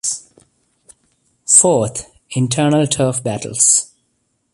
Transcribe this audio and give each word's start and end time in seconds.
Fourth, 1.47 2.11
internal 2.31 2.87
turf 2.87 3.23
battles. 3.23 3.93